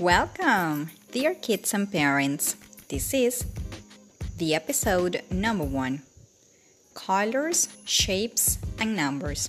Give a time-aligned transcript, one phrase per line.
[0.00, 2.54] Welcome, dear kids and parents.
[2.90, 3.46] This is
[4.36, 6.02] the episode number one
[6.92, 9.48] colors, shapes, and numbers.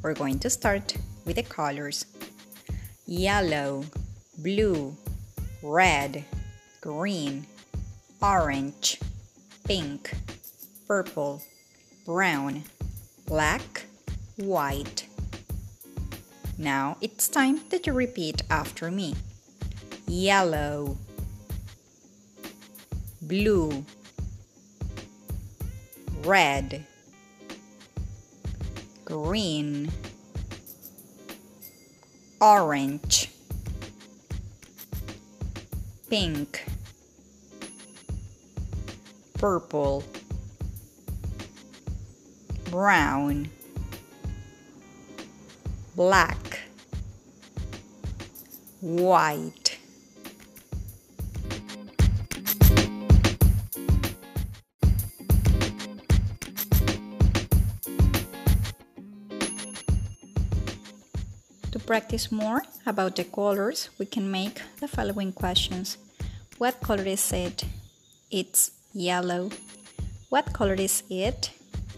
[0.00, 0.96] We're going to start
[1.26, 2.06] with the colors
[3.04, 3.84] yellow,
[4.38, 4.96] blue,
[5.62, 6.24] red,
[6.80, 7.44] green,
[8.22, 8.98] orange,
[9.64, 10.10] pink,
[10.88, 11.42] purple,
[12.06, 12.62] brown,
[13.26, 13.84] black,
[14.36, 15.06] white.
[16.56, 19.16] Now it's time that you repeat after me
[20.10, 20.98] yellow,
[23.22, 23.84] blue,
[26.24, 26.84] red,
[29.04, 29.88] green,
[32.40, 33.30] orange,
[36.08, 36.64] pink,
[39.34, 40.02] purple,
[42.68, 43.48] brown,
[45.94, 46.58] black,
[48.80, 49.59] white.
[61.72, 65.98] To practice more about the colors, we can make the following questions.
[66.58, 67.64] What color is it?
[68.28, 69.50] It's yellow.
[70.30, 71.52] What color is it?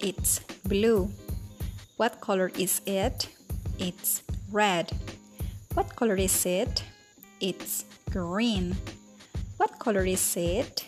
[0.00, 1.10] It's blue.
[1.98, 3.28] What color is it?
[3.78, 4.90] It's red.
[5.74, 6.82] What color is it?
[7.38, 8.74] It's green.
[9.58, 10.86] What color is it?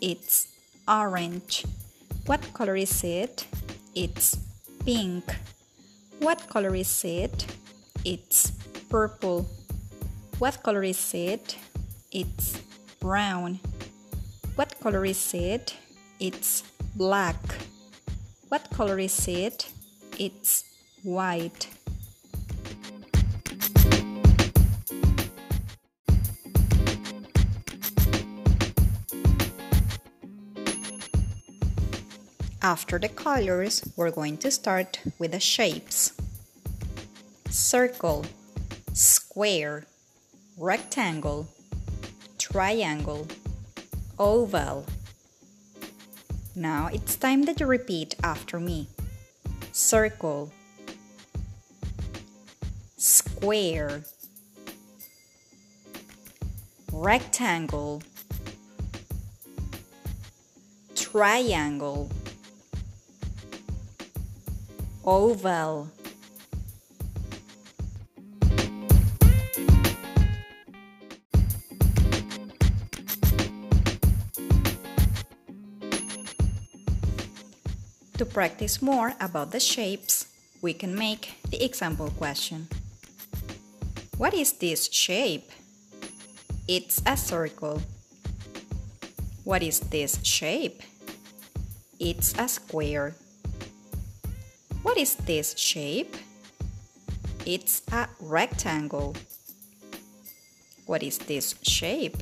[0.00, 0.48] It's
[0.88, 1.64] orange.
[2.26, 3.46] What color is it?
[3.94, 4.36] It's
[4.84, 5.24] pink.
[6.18, 7.46] What color is it?
[8.10, 8.52] It's
[8.88, 9.46] purple.
[10.38, 11.58] What color is it?
[12.10, 12.56] It's
[13.00, 13.60] brown.
[14.54, 15.76] What color is it?
[16.18, 16.62] It's
[16.96, 17.36] black.
[18.48, 19.70] What color is it?
[20.18, 20.64] It's
[21.02, 21.68] white.
[32.62, 36.17] After the colors, we're going to start with the shapes
[37.68, 38.24] circle,
[38.94, 39.84] square,
[40.56, 41.46] rectangle,
[42.38, 43.26] triangle,
[44.18, 44.86] oval.
[46.56, 48.88] Now it's time that you repeat after me
[49.72, 50.50] circle,
[52.96, 54.02] square,
[56.90, 58.02] rectangle,
[60.94, 62.10] triangle,
[65.04, 65.90] oval.
[78.18, 80.26] To practice more about the shapes,
[80.60, 82.66] we can make the example question.
[84.16, 85.52] What is this shape?
[86.66, 87.80] It's a circle.
[89.44, 90.82] What is this shape?
[92.00, 93.14] It's a square.
[94.82, 96.16] What is this shape?
[97.46, 99.14] It's a rectangle.
[100.86, 102.20] What is this shape?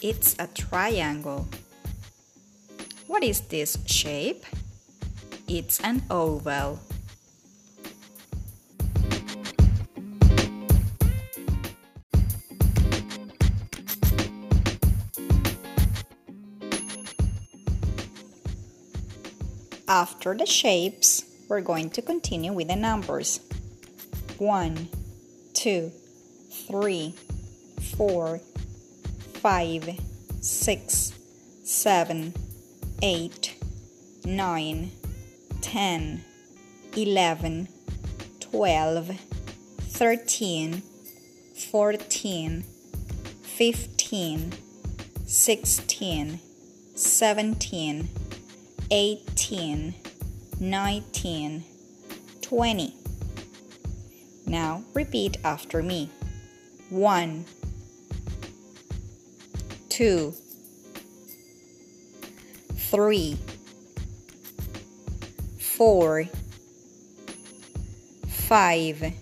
[0.00, 1.46] It's a triangle.
[3.06, 4.46] What is this shape?
[5.54, 6.80] It's an oval.
[19.86, 23.40] After the shapes, we're going to continue with the numbers.
[24.38, 24.88] 1,
[25.52, 25.92] 2,
[26.66, 27.14] 3,
[27.98, 28.40] 4,
[29.34, 30.00] 5,
[30.40, 31.12] 6,
[31.62, 32.34] 7,
[33.02, 33.56] 8,
[34.24, 34.90] 9,
[35.62, 36.24] 10,
[36.96, 37.68] 11,
[38.40, 39.20] 12,
[39.80, 40.82] 13,
[41.70, 42.64] 14,
[43.42, 44.52] 15,
[45.24, 46.40] 16,
[46.94, 48.08] 17,
[48.90, 49.94] 18,
[50.60, 51.64] 19,
[52.42, 52.94] 20.
[54.44, 56.10] Now repeat after me.
[56.90, 57.44] 1,
[59.88, 60.34] 2,
[62.74, 63.38] 3,
[65.84, 66.28] four,
[68.28, 69.12] five,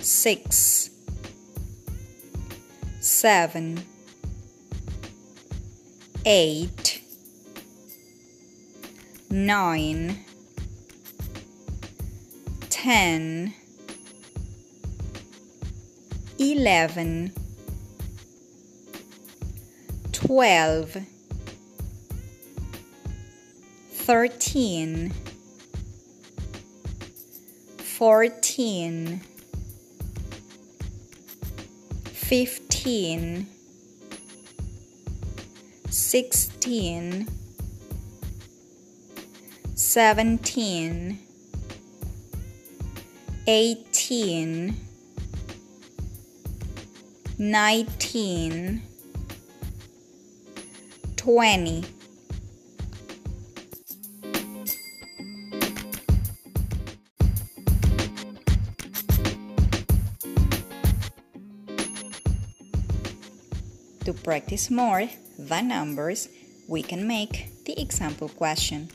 [0.00, 0.90] six,
[2.98, 3.84] seven,
[6.26, 7.04] eight,
[9.30, 10.18] nine,
[12.68, 13.54] ten,
[16.40, 17.32] eleven,
[20.10, 20.96] twelve
[24.04, 25.14] thirteen,
[27.78, 29.22] fourteen,
[32.12, 33.46] fifteen,
[35.88, 37.26] sixteen,
[39.74, 41.18] seventeen,
[43.46, 44.76] eighteen,
[47.38, 48.82] nineteen,
[51.16, 51.93] twenty.
[64.04, 65.08] To practice more
[65.38, 66.28] the numbers,
[66.68, 68.90] we can make the example question.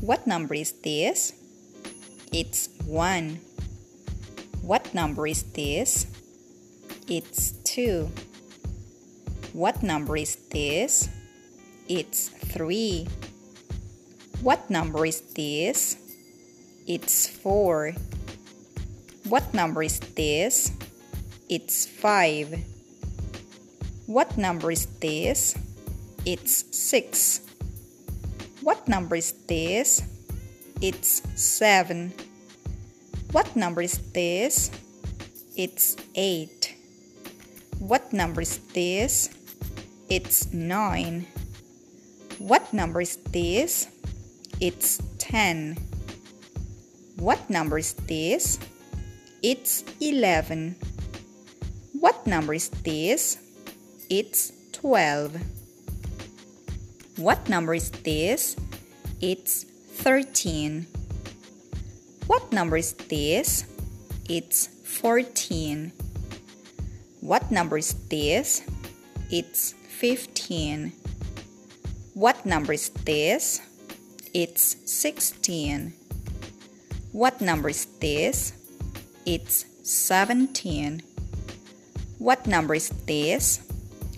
[0.00, 1.34] What number is this?
[2.32, 3.40] It's 1.
[4.62, 6.06] What number is this?
[7.08, 8.08] It's 2.
[9.52, 11.10] What number is this?
[11.86, 13.06] It's 3.
[14.40, 15.98] What number is this?
[16.86, 17.92] It's 4.
[19.28, 20.72] What number is this?
[21.50, 22.79] It's 5.
[24.10, 25.54] What number is this?
[26.26, 27.42] It's 6.
[28.60, 30.02] What number is this?
[30.82, 32.12] It's 7.
[33.30, 34.72] What number is this?
[35.56, 36.74] It's 8.
[37.78, 39.30] What number is this?
[40.08, 41.26] It's 9.
[42.38, 43.86] What number is this?
[44.58, 45.78] It's 10.
[47.14, 48.58] What number is this?
[49.44, 50.74] It's 11.
[51.92, 53.38] What number is this?
[54.10, 55.40] It's 12.
[57.16, 58.56] What number is this?
[59.20, 60.88] It's 13.
[62.26, 63.66] What number is this?
[64.28, 65.92] It's 14.
[67.20, 68.62] What number is this?
[69.30, 70.90] It's 15.
[72.14, 73.60] What number is this?
[74.34, 75.92] It's 16.
[77.12, 78.54] What number is this?
[79.24, 81.00] It's 17.
[82.18, 83.69] What number is this?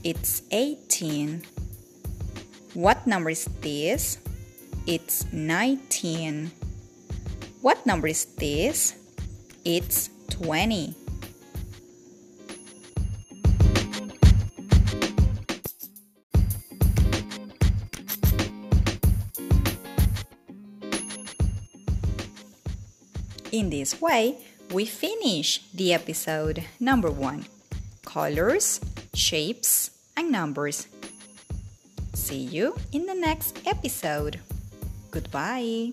[0.04, 1.44] It's 18.
[2.74, 4.18] What number is this?
[4.84, 6.50] It's 19.
[7.60, 8.98] What number is this?
[9.64, 10.96] It's 20.
[23.52, 24.38] In this way,
[24.72, 27.44] we finish the episode number one
[28.04, 28.80] colors,
[29.14, 30.86] shapes, and numbers.
[32.14, 34.40] See you in the next episode.
[35.10, 35.92] Goodbye.